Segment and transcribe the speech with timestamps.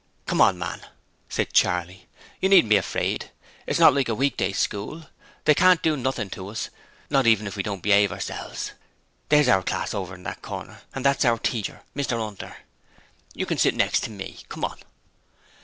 [0.25, 0.87] 'Come on, man,'
[1.29, 2.07] said Charley.
[2.39, 3.29] 'You needn't be afraid;
[3.67, 5.03] it's not like a weekday school;
[5.45, 6.71] they can't do nothing to us,
[7.11, 8.71] not even if we don't behave ourselves.
[9.29, 12.57] There's our class over in that corner and that's our teacher, Mr Hunter.
[13.35, 14.39] You can sit next to me.
[14.49, 14.79] Come on!'